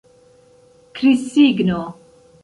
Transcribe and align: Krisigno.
Krisigno. 0.95 1.81